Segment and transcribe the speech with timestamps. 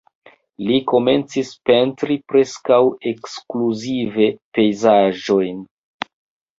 [0.69, 2.81] Li komencis pentri preskaŭ
[3.13, 5.67] ekskluzive pejzaĝojn.